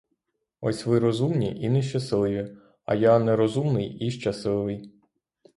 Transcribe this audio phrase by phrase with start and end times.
[0.61, 4.91] Ось ви розумні і нещасливі, а я нерозумний і щасливий.